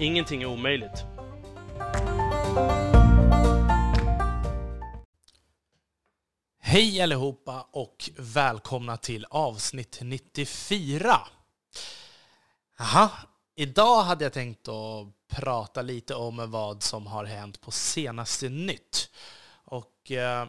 [0.00, 1.04] Ingenting är omöjligt.
[6.58, 11.20] Hej allihopa och välkomna till avsnitt 94.
[12.78, 13.10] Aha,
[13.54, 19.10] idag hade jag tänkt att prata lite om vad som har hänt på senaste nytt.
[19.64, 20.46] Och eh,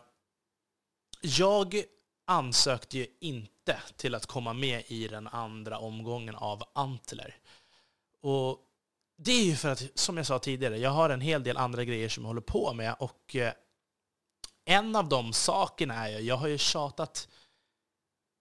[1.22, 1.84] jag
[2.26, 7.36] ansökte ju inte till att komma med i den andra omgången av Antler.
[8.22, 8.68] Och
[9.24, 11.84] det är ju för att, som jag sa tidigare, jag har en hel del andra
[11.84, 13.54] grejer som jag håller på med och eh,
[14.66, 17.28] en av de sakerna är ju, jag har ju tjatat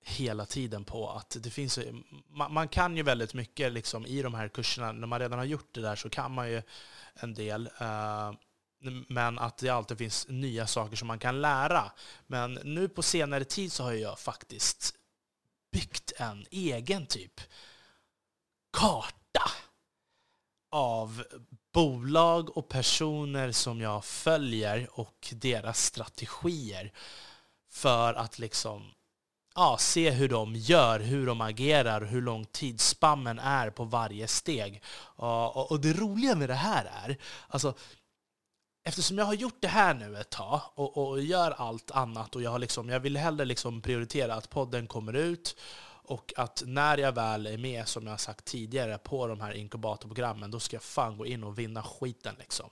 [0.04, 1.78] hela tiden på att det finns,
[2.28, 5.46] man, man kan ju väldigt mycket liksom i de här kurserna, när man redan har
[5.46, 6.62] gjort det där så kan man ju
[7.14, 7.66] en del.
[7.66, 8.32] Uh,
[9.08, 11.92] men att det alltid finns nya saker som man kan lära.
[12.26, 14.94] Men nu på senare tid så har jag faktiskt
[15.72, 17.40] byggt en egen typ
[18.72, 19.19] karta
[20.70, 21.24] av
[21.72, 26.92] bolag och personer som jag följer och deras strategier
[27.70, 28.90] för att liksom
[29.54, 34.82] ja, se hur de gör, hur de agerar, hur lång tidsspannen är på varje steg.
[35.16, 37.16] Och, och det roliga med det här är,
[37.48, 37.74] alltså,
[38.84, 42.42] eftersom jag har gjort det här nu ett tag och, och gör allt annat och
[42.42, 45.56] jag, har liksom, jag vill hellre liksom prioritera att podden kommer ut
[46.10, 49.52] och att när jag väl är med, som jag har sagt tidigare, på de här
[49.52, 52.70] inkubatorprogrammen, då ska jag fan gå in och vinna skiten liksom.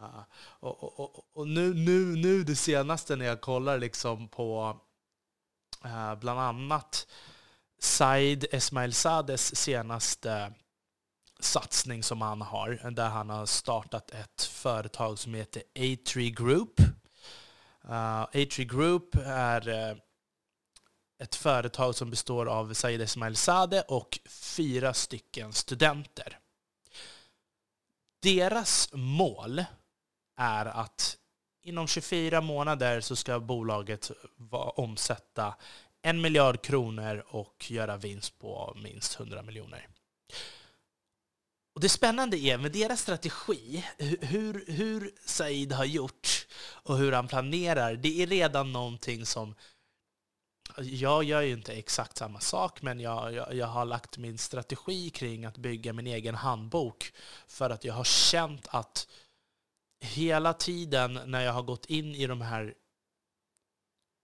[0.00, 0.22] Uh,
[0.60, 4.80] och, och, och, nu, nu, nu det senaste när jag kollar liksom på
[5.84, 7.06] uh, bland annat
[7.78, 10.52] Said Esmailzades senaste
[11.40, 16.80] satsning som han har, där han har startat ett företag som heter A3 Group.
[17.82, 19.98] Ah, uh, A3 Group är uh,
[21.18, 26.38] ett företag som består av Said Esmail Sade och fyra stycken studenter.
[28.22, 29.64] Deras mål
[30.36, 31.16] är att
[31.62, 34.10] inom 24 månader så ska bolaget
[34.74, 35.54] omsätta
[36.02, 39.88] en miljard kronor och göra vinst på minst 100 miljoner.
[41.74, 43.84] Och det spännande är med deras strategi,
[44.20, 49.54] hur, hur Said har gjort och hur han planerar, det är redan någonting som
[50.82, 55.10] jag gör ju inte exakt samma sak, men jag, jag, jag, har lagt min strategi
[55.10, 57.12] kring att bygga min egen handbok
[57.46, 59.08] för att jag har känt att
[60.00, 62.74] hela tiden när jag har gått in i de här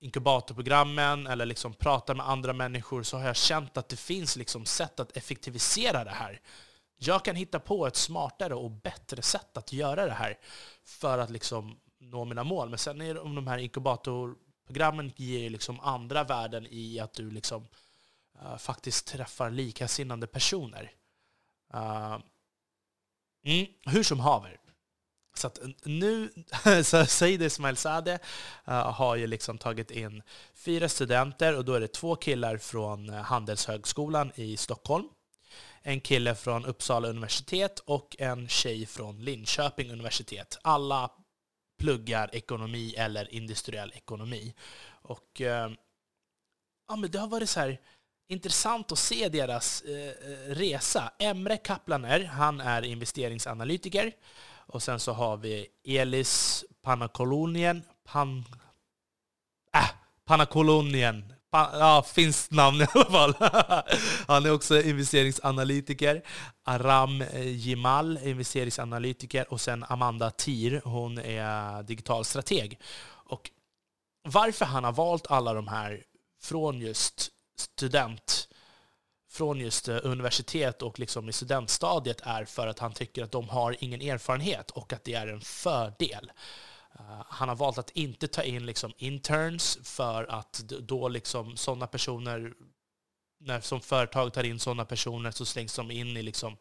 [0.01, 4.67] inkubatorprogrammen eller liksom pratar med andra människor så har jag känt att det finns liksom
[4.67, 6.41] sätt att effektivisera det här.
[6.97, 10.39] Jag kan hitta på ett smartare och bättre sätt att göra det här
[10.85, 12.69] för att liksom nå mina mål.
[12.69, 14.37] Men sen är det om de här inkubator
[14.71, 17.69] Programmen ger liksom andra värden i att du liksom,
[18.43, 20.93] uh, faktiskt träffar likasinnande personer.
[21.75, 22.19] Uh,
[23.45, 24.61] mm, hur som haver.
[25.35, 26.31] Så att nu,
[27.09, 28.19] Said Ismail Sade
[28.69, 30.23] uh, eh, har ju liksom tagit in
[30.55, 35.09] fyra studenter och då är det två killar från Handelshögskolan i Stockholm,
[35.83, 40.59] en kille från Uppsala universitet och en tjej från Linköping universitet.
[40.63, 41.11] Alla
[41.81, 44.55] pluggar ekonomi eller industriell ekonomi.
[45.03, 45.71] Och eh,
[46.89, 47.79] ja, men det har varit så här
[48.29, 51.13] intressant att se deras eh, eh, resa.
[51.19, 54.13] Emre Kaplaner, han är investeringsanalytiker.
[54.73, 58.45] Och sen så har vi Elis Panakolonien, Pan,
[59.75, 59.91] äh,
[60.25, 63.35] Panakolonien Ja, finns namn i alla fall.
[64.27, 66.23] Han är också investeringsanalytiker.
[66.65, 69.53] Aram eh, Jimal, investeringsanalytiker.
[69.53, 72.79] Och sen Amanda Tir, hon är digital strateg.
[73.31, 73.51] Och
[74.23, 76.03] varför han har valt alla de här
[76.43, 78.49] från just student
[79.31, 83.49] från just eh, universitet och liksom i studentstadiet är för att han tycker att de
[83.49, 86.33] har ingen erfarenhet och att det är en fördel.
[86.99, 91.87] Eh, han har valt att inte ta in liksom interns för att då liksom sådana
[91.87, 92.53] personer,
[93.41, 96.57] när som företag tar in sådana personer så slängs de in i liksom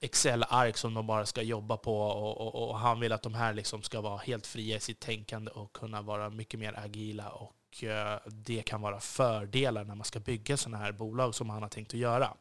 [0.00, 3.54] Excel-ark som de bara ska jobba på och, och, och, han vill att de här
[3.54, 7.84] liksom ska vara helt fria i sitt tänkande och kunna vara mycket mer agila och
[7.84, 11.68] eh, det kan vara fördelar när man ska bygga sådana här bolag som han har
[11.68, 12.34] tänkt att göra.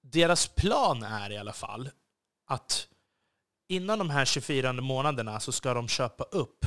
[0.00, 1.90] deras plan är i alla fall
[2.46, 2.88] att
[3.72, 6.66] innan de här 24 månaderna så ska de köpa upp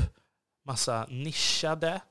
[0.66, 2.02] massa nischade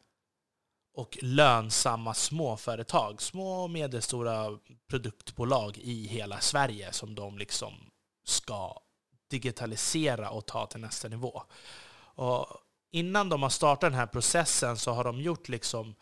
[0.94, 4.58] och lönsamma småföretag, små och medelstora
[4.88, 7.72] produktbolag i hela Sverige som de liksom
[8.24, 8.80] ska
[9.30, 11.42] digitalisera och ta till nästa nivå.
[11.96, 12.46] Och
[12.92, 15.94] innan de har startat den här processen så har de gjort liksom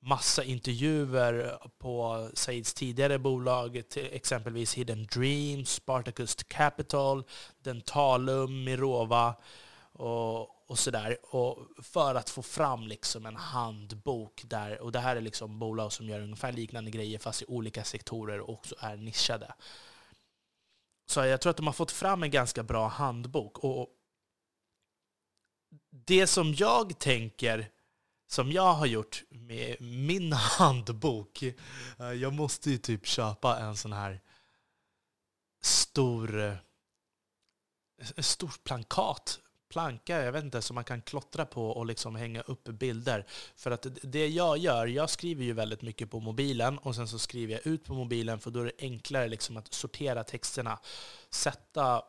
[0.00, 7.24] massa intervjuer på Saids tidigare bolag, exempelvis Hidden Dreams, Spartacus Capital,
[7.62, 9.34] Dentalum, Mirova
[9.92, 11.34] och, och sådär.
[11.34, 15.92] Och för att få fram liksom en handbok där, och det här är liksom bolag
[15.92, 19.54] som gör ungefär liknande grejer fast i olika sektorer och också är nischade.
[21.06, 23.58] Så jag tror att de har fått fram en ganska bra handbok.
[23.58, 23.88] Och
[25.90, 27.70] det som jag tänker
[28.28, 31.42] som jag har gjort med min handbok.
[31.42, 34.20] Eh, jag måste ju typ köpa en sån här
[35.62, 36.58] stor,
[38.02, 42.16] stort en stor plankat, planka, jag vet inte, som man kan klottra på och liksom
[42.16, 43.26] hänga upp bilder.
[43.56, 47.18] För att det jag gör, jag skriver ju väldigt mycket på mobilen och sen så
[47.18, 50.78] skriver jag ut på mobilen för då är det enklare liksom att sortera texterna,
[51.30, 52.02] sätta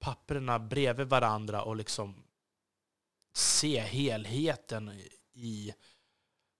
[0.00, 2.24] papperna bredvid varandra och liksom
[3.34, 4.92] se helheten
[5.42, 5.74] i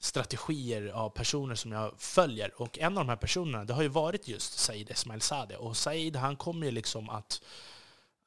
[0.02, 2.60] strategier av personer som jag följer.
[2.60, 5.58] Och en av de här personerna, det har ju varit just Said Esmail Sadeh.
[5.58, 7.42] Och Said, han kommer ju liksom att...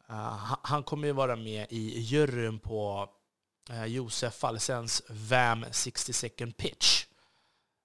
[0.09, 3.09] Uh, han kommer ju vara med i juryn på
[3.69, 7.05] uh, Josef Falsens VAM 60 second pitch.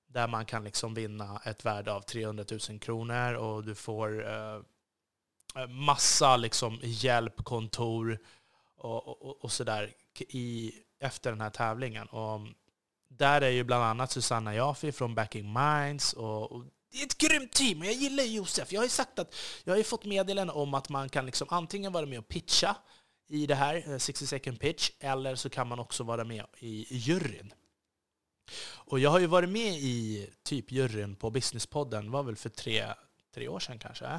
[0.07, 4.63] Där man kan liksom vinna ett värde av 300 000 kronor och du får uh,
[5.69, 8.19] massa liksom hjälp, kontor
[8.77, 9.95] och, och, och sådär
[11.01, 12.07] efter den här tävlingen.
[12.07, 12.41] Och
[13.11, 16.13] där är ju bland annat Susanna Jafi från Backing Minds.
[16.13, 18.73] Och, och det är ett grymt team och jag gillar Josef.
[18.73, 19.35] Jag har ju sagt att
[19.65, 22.77] jag har ju fått meddelanden om att man kan liksom antingen vara med och pitcha
[23.29, 27.55] i det här, eh, 60-Second-Pitch, eller så kan man också vara med i juryn.
[28.75, 32.87] Och jag har ju varit med i typ juryn på Businesspodden, var väl för tre,
[33.35, 34.05] tre år sedan kanske?
[34.05, 34.19] Eh?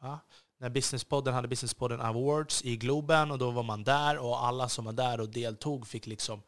[0.00, 0.20] Ja
[0.64, 4.84] när Businesspodden hade Businesspodden Awards i Globen och då var man där och alla som
[4.84, 6.42] var där och deltog fick liksom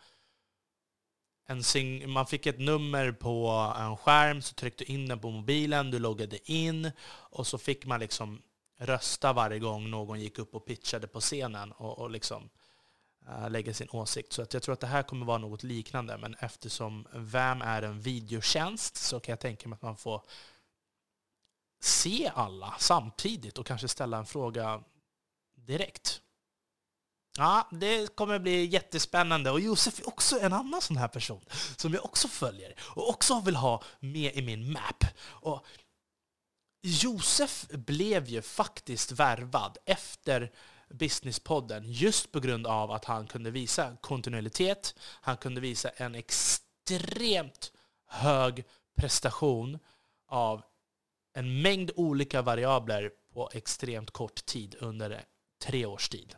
[1.47, 3.49] en sing man fick ett nummer på
[3.79, 7.87] en skärm, så tryckte du in den på mobilen, du loggade in och så fick
[7.87, 8.43] man liksom
[8.79, 12.51] rösta varje gång någon gick upp och pitchade på scenen och, och liksom
[13.29, 14.33] äh, lägga sin åsikt.
[14.33, 17.83] Så att jag tror att det här kommer vara något liknande, men eftersom VAM är
[17.83, 20.23] en videotjänst så kan jag tänka mig att man får
[21.81, 24.83] se alla samtidigt och kanske ställa en fråga
[25.55, 26.23] direkt.
[27.37, 29.51] Ja, det kommer bli jättespännande.
[29.51, 31.45] Och Josef är också en annan sån här person
[31.77, 35.05] som jag också följer och också vill ha med i min map.
[35.25, 35.67] Och
[36.83, 40.53] Josef blev ju faktiskt värvad efter
[40.89, 44.95] Businesspodden just på grund av att han kunde visa kontinuitet.
[45.01, 47.73] Han kunde visa en extremt
[48.09, 48.65] hög
[48.97, 49.79] prestation
[50.29, 50.63] av
[51.35, 55.25] en mängd olika variabler på extremt kort tid under
[55.65, 56.37] tre års tid.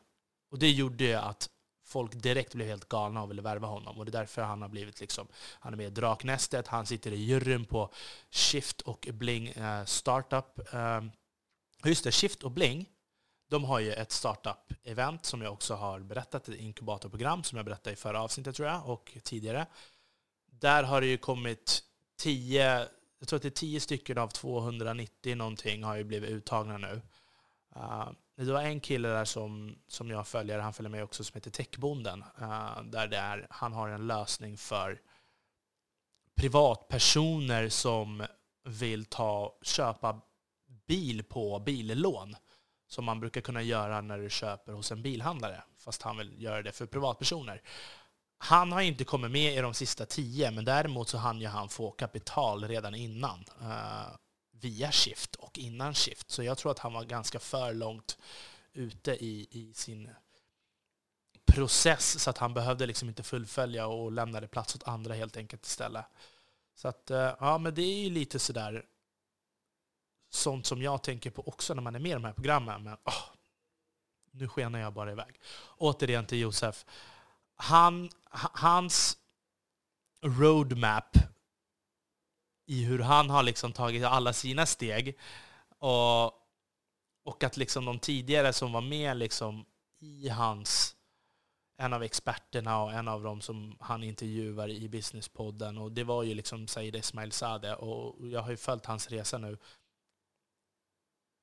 [0.51, 1.51] Och det gjorde att
[1.85, 3.99] folk direkt blev helt galna och ville värva honom.
[3.99, 7.13] Och det är därför han har blivit liksom, han är med i Draknästet, han sitter
[7.13, 7.93] i juryn på
[8.31, 10.75] Shift och Bling eh, Startup.
[10.75, 11.03] Eh,
[11.85, 12.89] just det, Shift och Bling,
[13.51, 17.93] de har ju ett startup-event som jag också har berättat, ett inkubatorprogram som jag berättade
[17.93, 19.67] i förra avsnittet tror jag, och tidigare.
[20.51, 21.83] Där har det ju kommit
[22.17, 22.89] tio
[23.19, 27.03] jag tror att det är tio stycken av 290 någonting har ju blivit uttagna nu.
[27.77, 28.11] Uh,
[28.45, 31.51] det var en kille där som, som jag följer, han följer med också, som heter
[31.51, 32.25] Techbonden.
[32.41, 35.01] Uh, där det är, han har en lösning för
[36.37, 38.27] privatpersoner som
[38.65, 40.21] vill ta, köpa
[40.87, 42.37] bil på billån.
[42.91, 45.63] Som man brukar kunna göra när du köper hos en bilhandlare.
[45.79, 47.63] Fast han vill göra det för privatpersoner.
[48.39, 51.69] Han har inte kommit med i de sista tio, men däremot så hann ju han
[51.69, 53.45] få kapital redan innan.
[53.61, 54.09] Eh,
[54.61, 56.31] Via Shift och innan Shift.
[56.31, 58.19] Så jag tror att han var ganska för långt
[58.73, 60.11] ute i, i sin
[61.47, 65.67] process så att han behövde liksom inte fullfölja och lämnade plats åt andra helt enkelt
[65.67, 66.05] istället.
[66.75, 68.87] Så att, eh, ja men det är ju lite sådär
[70.31, 72.83] sånt som jag tänker på också när man är med i de här programmen.
[72.83, 73.25] Men oh,
[74.31, 75.41] nu skenar jag bara iväg.
[75.77, 76.85] Återigen till Josef
[77.59, 78.11] han,
[78.53, 79.19] hans
[80.23, 81.17] roadmap
[82.69, 85.19] i hur han har liksom tagit alla sina steg
[85.79, 86.25] och,
[87.25, 89.65] och att liksom de tidigare som var med liksom
[90.01, 90.97] i hans
[91.81, 95.79] en av experterna och en av dem som han intervjuar i Businesspodden.
[95.79, 99.39] Och det var ju liksom Said Ismail Sade Och jag har ju följt hans resa
[99.39, 99.59] nu.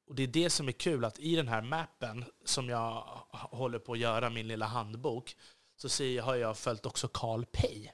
[0.07, 3.79] Och det är det som är kul, att i den här mappen som jag håller
[3.79, 5.35] på att göra, min lilla handbok,
[5.77, 7.91] så ser, har jag följt också Carl Pei.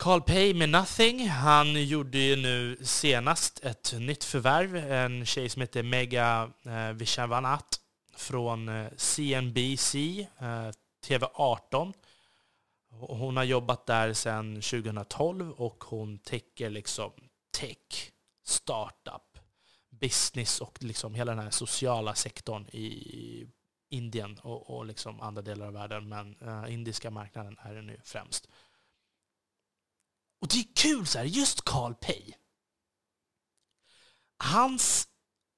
[0.00, 5.60] Carl Pay med Nothing, han gjorde ju nu senast ett nytt förvärv, en tjej som
[5.60, 7.80] heter Mega eh, Vishavanat
[8.16, 9.94] från eh, CNBC,
[10.38, 10.70] eh,
[11.06, 11.92] TV18.
[12.90, 17.12] Hon har jobbat där sedan 2012 och hon täcker liksom
[17.58, 18.12] tech,
[18.44, 19.38] startup,
[19.90, 23.46] business och liksom hela den här sociala sektorn i
[23.90, 26.08] Indien och, och liksom andra delar av världen.
[26.08, 28.48] Men uh, indiska marknaden är det nu främst.
[30.40, 32.34] Och det är kul, så här, just Carl Pei.
[34.38, 35.08] Hans,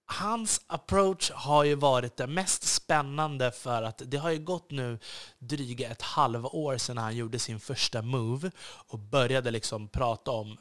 [0.06, 4.98] hans approach har ju varit det mest spännande för att det har ju gått nu
[5.38, 8.50] dryga ett halvår sedan han gjorde sin första move
[8.86, 10.58] och började liksom prata om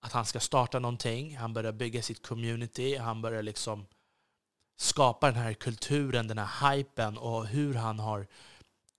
[0.00, 3.86] att han ska starta någonting, han börjar bygga sitt community, han börjar liksom
[4.76, 8.26] skapa den här kulturen, den här hypen och hur han har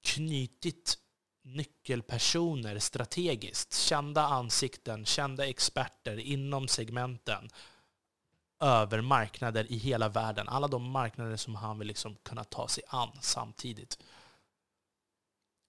[0.03, 0.97] knutit
[1.43, 7.49] nyckelpersoner strategiskt, kända ansikten, kända experter inom segmenten
[8.59, 10.49] över marknader i hela världen.
[10.49, 13.97] Alla de marknader som han vill liksom kunna ta sig an samtidigt.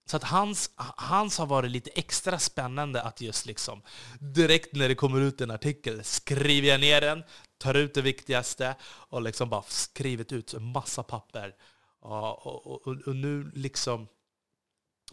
[0.07, 3.81] Så att hans, hans har varit lite extra spännande att just liksom
[4.19, 7.23] direkt när det kommer ut en artikel skriver jag ner den,
[7.57, 11.55] tar ut det viktigaste och liksom bara skrivit ut en massa papper.
[11.99, 14.07] Och, och, och, och nu liksom,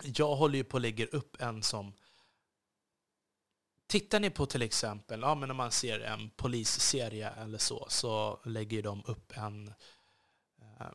[0.02, 1.92] jag håller ju på att lägga upp en som
[3.86, 8.40] Tittar ni på till exempel, ja, men om man ser en polisserie eller så, så
[8.44, 9.68] lägger de upp en
[10.58, 10.86] eh,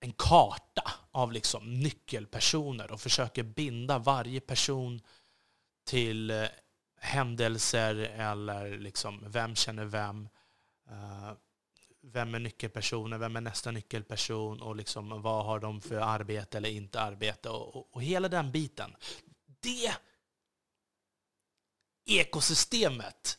[0.00, 5.00] en karta av liksom nyckelpersoner och försöker binda varje person
[5.84, 6.46] till eh,
[7.00, 10.28] händelser eller liksom vem känner vem.
[10.90, 11.32] Eh,
[12.12, 13.20] vem är nyckelpersonen?
[13.20, 17.50] vem är nästa nyckelperson och liksom vad har de för arbete eller inte arbete.
[17.50, 18.96] Och, och, och hela den biten.
[19.60, 19.96] Det
[22.06, 23.38] ekosystemet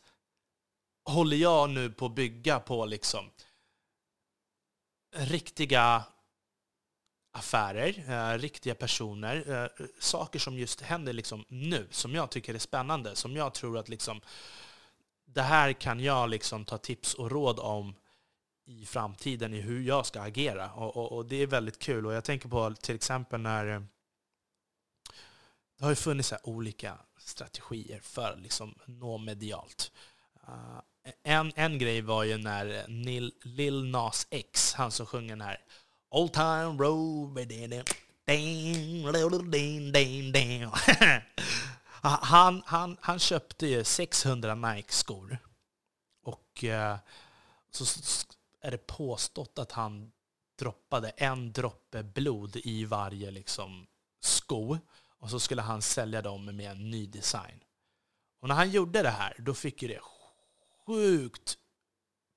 [1.04, 3.30] håller jag nu på att bygga på liksom
[5.16, 6.04] riktiga
[7.32, 12.58] affärer, eh, riktiga personer, eh, saker som just händer liksom nu, som jag tycker är
[12.58, 14.20] spännande, som jag tror att liksom,
[15.24, 17.94] det här kan jag liksom ta tips och råd om
[18.66, 20.72] i framtiden i hur jag ska agera.
[20.72, 22.06] Och, och, och det är väldigt kul.
[22.06, 23.80] Och jag tänker på till exempel när eh,
[25.78, 29.92] det har ju funnits olika strategier för att liksom nå medialt.
[30.48, 30.80] Uh,
[31.22, 35.40] en, en grej var ju när eh, Nil, Lil Nas X, han som sjunger den
[35.40, 35.60] här
[36.10, 37.38] Old time road.
[42.02, 45.38] han, han, han köpte ju 600 Nike-skor.
[46.22, 46.64] Och
[47.70, 47.84] så
[48.66, 50.12] är det påstått att han
[50.58, 53.86] droppade en droppe blod i varje liksom,
[54.20, 54.78] sko.
[55.18, 57.64] Och så skulle han sälja dem med en ny design.
[58.40, 60.00] Och när han gjorde det här, då fick ju det
[60.86, 61.58] sjukt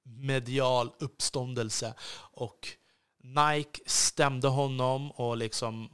[0.03, 1.93] medial uppståndelse.
[2.31, 2.67] Och
[3.24, 5.89] Nike stämde honom och liksom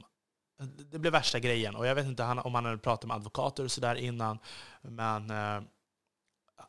[0.76, 1.76] det blev värsta grejen.
[1.76, 4.38] Och jag vet inte om han hade pratat med advokater och sådär innan,
[4.82, 5.62] men eh,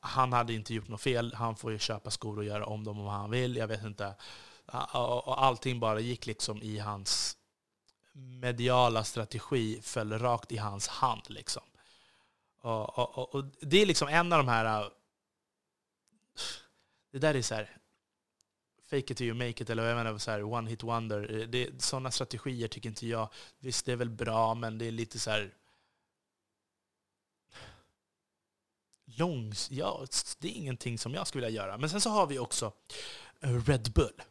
[0.08, 1.34] han hade inte gjort något fel.
[1.34, 3.56] Han får ju köpa skor och göra om dem om han vill.
[3.56, 4.16] Jag vet inte.
[4.94, 7.38] Och allting bara gick liksom i hans
[8.18, 11.22] mediala strategi, föll rakt i hans hand.
[11.30, 11.64] Liksom.
[12.62, 14.82] Och, och, och det är liksom en av de här...
[14.82, 14.88] Äh,
[17.12, 17.78] det där är så här,
[18.90, 21.48] fake it till you make it, eller jag menar, så här, one hit wonder.
[21.48, 23.30] Det, sådana strategier tycker inte jag.
[23.60, 25.54] Visst, det är väl bra, men det är lite så här...
[29.18, 29.72] Långs...
[29.72, 30.06] Ja,
[30.40, 31.78] det är ingenting som jag skulle vilja göra.
[31.78, 32.72] Men sen så har vi också
[33.42, 34.22] eh, Red Bull.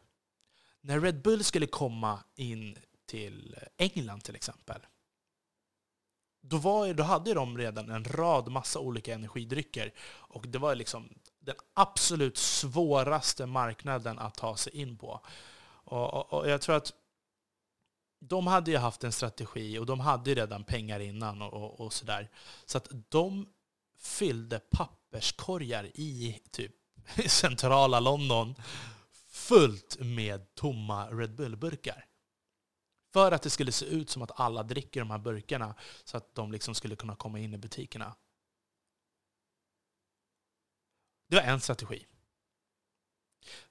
[0.81, 4.81] När Red Bull skulle komma in till England till exempel,
[6.41, 9.93] då, var, då hade de redan en rad massa olika energidrycker.
[10.09, 15.21] Och det var liksom den absolut svåraste marknaden att ta sig in på.
[15.83, 16.93] Och, och, och, jag tror att
[18.19, 21.93] de hade ju haft en strategi och de hade ju redan pengar innan och, och
[21.93, 22.29] sådär.
[22.65, 23.47] Så att de
[23.97, 26.75] fyllde papperskorgar i typ
[27.27, 28.55] centrala London
[29.27, 32.05] fullt med tomma Red Bull-burkar.
[33.13, 36.35] För att det skulle se ut som att alla dricker de här burkarna så att
[36.35, 38.15] de liksom skulle kunna komma in i butikerna.
[41.27, 42.05] Det var en strategi.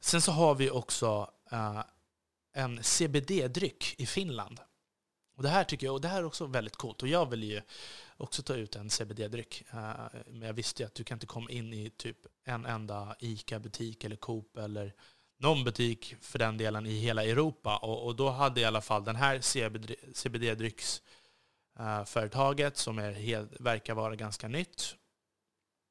[0.00, 1.85] Sen så har vi också uh,
[2.52, 4.61] en CBD-dryck i Finland
[5.37, 7.02] och det här tycker jag, och det här är också väldigt coolt.
[7.02, 7.62] Och jag vill ju
[8.16, 9.64] också ta ut en CBD-dryck.
[9.71, 13.16] Eh, men jag visste ju att du kan inte komma in i typ en enda
[13.21, 14.95] ICA-butik eller Coop eller
[15.38, 17.76] någon butik för den delen i hela Europa.
[17.76, 19.38] Och, och då hade i alla fall den här
[20.12, 24.97] CBD-drycksföretaget, eh, som är helt, verkar vara ganska nytt,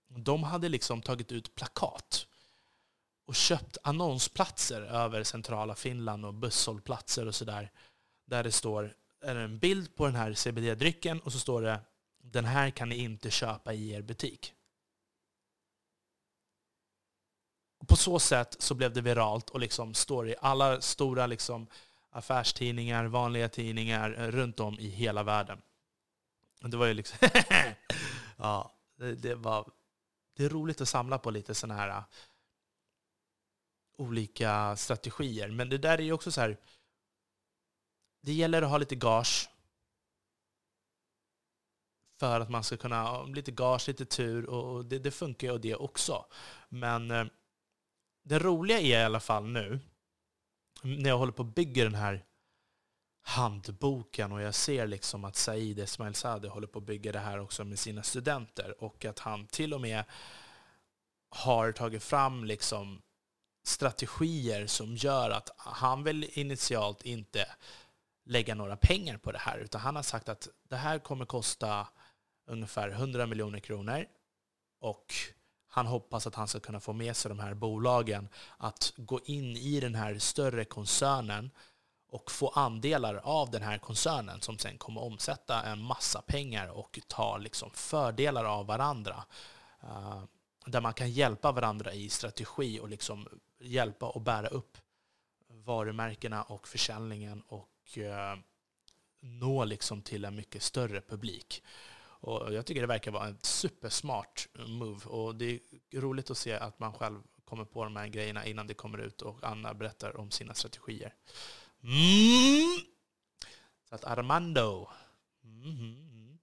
[0.10, 2.28] de hade liksom tagit ut plakat
[3.28, 7.72] och köpt annonsplatser över centrala Finland och busshållplatser och sådär.
[8.28, 11.79] Där det står är en bild på den här CBD-drycken och så står det
[12.17, 14.53] den här kan ni inte köpa i er butik.
[17.79, 21.67] Och på så sätt så blev det viralt och liksom står i alla stora liksom
[22.10, 25.62] affärstidningar, vanliga tidningar eh, runt om i hela världen.
[26.63, 27.17] Och det var ju liksom...
[28.38, 29.72] ja, det, det, var...
[30.36, 32.03] Det är roligt att samla på lite sådana här eh,
[33.98, 35.50] olika strategier.
[35.50, 36.58] Men det där är ju också så här
[38.25, 39.50] det gäller att ha lite gage.
[42.20, 45.58] För att man ska kunna ha lite gage, lite tur och det, det funkar ju
[45.58, 46.25] det också.
[46.70, 47.25] Men eh,
[48.24, 49.79] det roliga är i alla fall nu,
[50.82, 52.25] när jag håller på och bygger den här
[53.22, 57.63] handboken och jag ser liksom att Said Esmailzadeh håller på att bygga det här också
[57.63, 60.03] med sina studenter och att han till och med
[61.29, 63.01] har tagit fram liksom
[63.63, 67.48] strategier som gör att han väl initialt inte
[68.25, 71.88] lägga några pengar på det här, utan han har sagt att det här kommer kosta
[72.48, 74.05] ungefär 100 miljoner kronor
[74.79, 75.13] och
[75.67, 79.58] han hoppas att han ska kunna få med sig de här bolagen att gå in
[79.58, 81.51] i den här större koncernen
[82.10, 87.00] och få andelar av den här koncernen som sen kommer omsätta en massa pengar och
[87.08, 89.25] ta liksom fördelar av varandra.
[89.84, 90.24] Eh,
[90.65, 93.27] där man kan hjälpa varandra i strategi och liksom
[93.60, 94.77] hjälpa och bära upp
[95.48, 98.36] varumärkena och försäljningen och eh,
[99.20, 101.63] nå liksom till en mycket större publik.
[101.98, 105.06] Och jag tycker det verkar vara en supersmart move.
[105.06, 105.60] Och det
[105.92, 108.98] är roligt att se att man själv kommer på de här grejerna innan det kommer
[108.98, 111.14] ut och Anna berättar om sina strategier.
[111.83, 112.79] Mm.
[113.90, 114.88] Så att Armando.
[115.44, 116.38] Mm.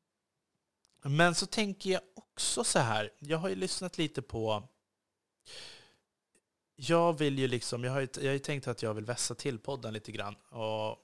[1.03, 3.13] Men så tänker jag också så här.
[3.19, 4.69] Jag har ju lyssnat lite på
[6.77, 9.35] jag vill ju liksom, jag har ju, jag har ju tänkt att jag vill vässa
[9.35, 10.35] till podden lite grann.
[10.35, 10.99] Och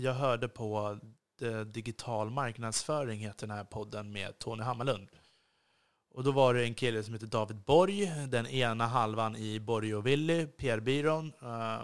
[0.00, 0.98] jag hörde på
[1.40, 5.08] eh, Digital marknadsföring, heter den här podden, med Tony Hammarlund.
[6.10, 9.94] Och då var det en kille som heter David Borg, den ena halvan i Borg
[9.94, 11.32] och Willy, PR-byrån.
[11.42, 11.82] Eh,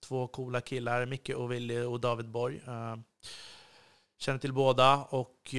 [0.00, 2.60] två coola killar, Micke och Willy och David Borg.
[2.66, 2.96] Eh,
[4.18, 5.54] känner till båda och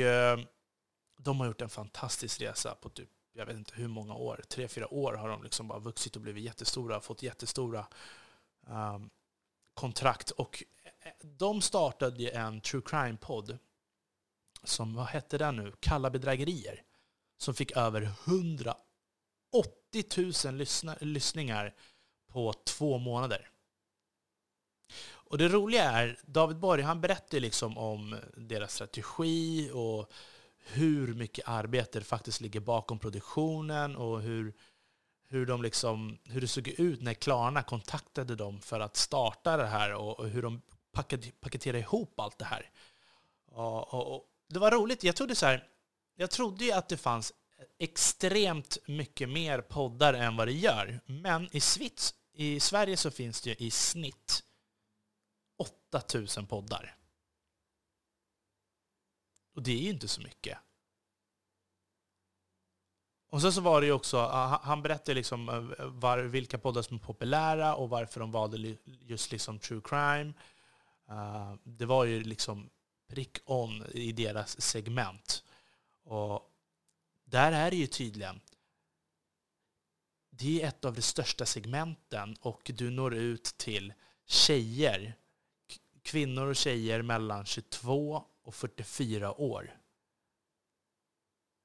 [1.18, 4.68] de har gjort en fantastisk resa på typ, jag vet inte hur många år, tre,
[4.68, 7.88] fyra år har de liksom bara vuxit och blivit jättestora, fått jättestora
[8.68, 9.10] ehm,
[9.74, 10.32] kontrakt.
[10.32, 10.64] Och
[11.22, 13.58] de startade ju en true crime-podd
[14.64, 15.74] som, vad hette den nu?
[15.80, 16.84] Kalla bedrägerier.
[17.38, 18.76] Som fick över 180
[20.46, 21.76] 000 lyssna, lyssningar
[22.28, 23.50] på två månader.
[25.10, 30.12] Och det roliga är, David Borg han berättar liksom om deras strategi och
[30.58, 34.54] hur mycket arbete det faktiskt ligger bakom produktionen och hur,
[35.30, 39.68] hur, de liksom, hur det såg ut när Klarna kontaktade dem för att starta det
[39.68, 40.62] här och, och hur de
[41.40, 42.70] paketera ihop allt det här.
[43.46, 45.04] Och, och, och, det var roligt.
[45.04, 45.68] Jag trodde så här,
[46.16, 47.34] jag trodde ju att det fanns
[47.78, 51.00] extremt mycket mer poddar än vad det gör.
[51.06, 54.44] Men i, Svits, i Sverige så finns det i snitt
[55.58, 56.96] 8000 poddar.
[59.56, 60.58] Och det är ju inte så mycket.
[63.30, 64.28] Och sen så var det ju också,
[64.64, 69.32] han berättade liksom eh, var, vilka poddar som är populära och varför de valde just
[69.32, 70.34] liksom true crime.
[71.12, 72.70] Uh, det var ju liksom
[73.08, 75.44] prick on i deras segment.
[76.04, 76.54] Och
[77.26, 78.42] där är det ju tydligen,
[80.30, 83.94] det är ett av de största segmenten och du når ut till
[84.26, 85.16] tjejer,
[86.02, 89.78] kvinnor och tjejer mellan 22 och 44 år.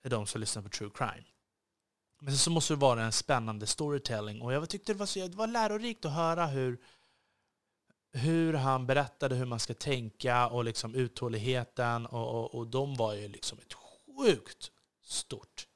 [0.03, 1.25] Det är de som lyssnar på true crime.
[2.19, 5.37] Men så måste det vara en spännande storytelling och jag tyckte det var, så, det
[5.37, 6.81] var lärorikt att höra hur
[8.13, 12.07] hur han berättade hur man ska tänka och liksom uthålligheten.
[12.07, 14.71] Och, och, och de var ju liksom ett sjukt
[15.05, 15.67] stort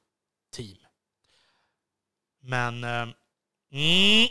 [0.52, 0.78] team.
[2.40, 3.08] Men, eh,
[3.72, 4.28] mm,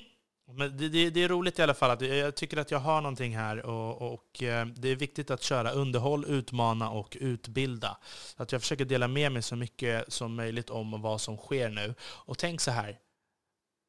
[0.47, 1.91] men det, det, det, är roligt i alla fall.
[1.91, 5.43] att Jag tycker att jag har någonting här och, och eh, det är viktigt att
[5.43, 7.97] köra underhåll, utmana och utbilda.
[8.35, 11.95] Att jag försöker dela med mig så mycket som möjligt om vad som sker nu.
[12.01, 12.99] Och tänk så här,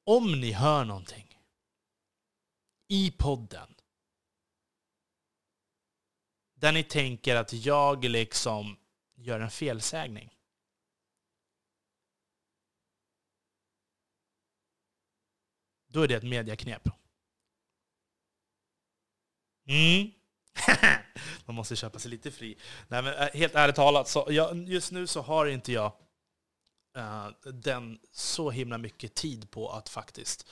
[0.05, 1.39] om ni hör någonting
[2.89, 3.76] i podden
[6.57, 8.77] där ni tänker att jag liksom
[9.14, 10.33] gör en felsägning.
[15.88, 16.88] Då är det ett mediaknep.
[19.69, 20.11] Mm.
[21.45, 22.59] Man måste köpa sig lite fri.
[22.88, 25.92] Nej, men eh, helt ärligt talat, så jag, just nu så har inte jag
[26.97, 30.49] uh, den så himla mycket tid på att faktiskt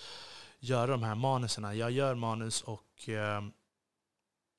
[0.58, 1.74] göra de här manuserna.
[1.74, 3.48] Jag gör manus och uh,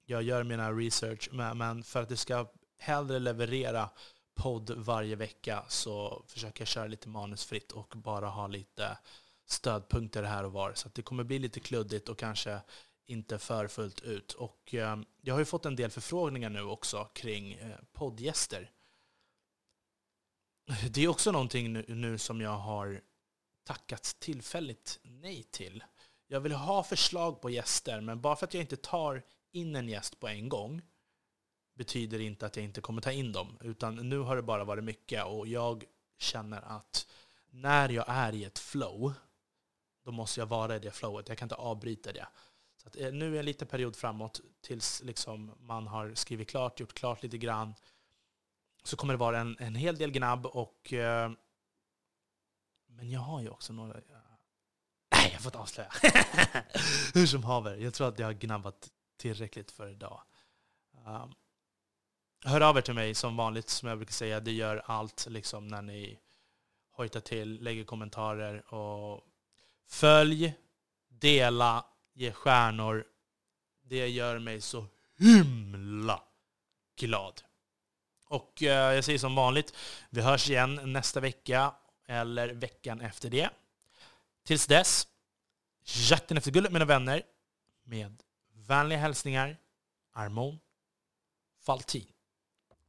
[0.06, 3.90] jag gör mina research, men, för att det ska hellre leverera
[4.36, 8.98] podd varje vecka så försöker jag köra lite manusfritt och bara ha lite
[9.46, 10.74] stödpunkter här och var.
[10.74, 12.62] Så det kommer bli lite kluddigt och kanske
[13.08, 14.32] inte för fullt ut.
[14.32, 18.72] Och eh, jag har ju fått en del förfrågningar nu också kring eh, poddgäster.
[20.90, 23.02] Det är också någonting nu, nu som jag har
[23.64, 25.84] tackat tillfälligt nej till.
[26.28, 29.24] Jag vill ha förslag på gäster, men bara för att jag inte tar
[29.56, 30.82] in en gäst på en gång
[31.76, 33.58] betyder inte att jag inte kommer ta in dem.
[33.62, 35.84] Utan nu har det bara varit mycket och jag
[36.18, 37.08] känner att
[37.50, 39.14] när jag är i ett flow,
[40.06, 41.30] då måste jag vara i det flowet.
[41.30, 42.28] Jag kan inte avbryta det.
[42.78, 46.80] Så att, eh, nu är en liten period framåt tills liksom man har skrivit klart,
[46.80, 47.76] gjort klart lite grann.
[48.84, 50.46] Så kommer det vara en, en hel del gnabb.
[50.46, 51.32] Och, eh,
[52.88, 53.94] men jag har ju också några...
[55.12, 55.92] Nej, jag får inte avslöja.
[57.14, 60.22] Hur som haver, jag tror att jag har gnabbat tillräckligt för idag.
[61.08, 61.34] Um,
[62.46, 64.40] hör av er till mig som vanligt, som jag brukar säga.
[64.40, 66.20] Det gör allt liksom, när ni
[66.92, 68.74] hojtar till, lägger kommentarer.
[68.74, 69.24] och
[69.88, 70.54] Följ,
[71.08, 73.06] dela, ge stjärnor.
[73.84, 74.86] Det gör mig så
[75.18, 76.24] himla
[76.96, 77.42] glad.
[78.28, 79.76] Och eh, jag säger som vanligt,
[80.10, 81.74] vi hörs igen nästa vecka
[82.08, 83.50] eller veckan efter det.
[84.44, 85.08] Tills dess,
[86.10, 87.24] jakten efter guldet mina vänner.
[87.84, 88.24] Med
[88.68, 89.58] vänliga hälsningar,
[90.12, 90.60] Armon
[91.66, 92.15] Faltin.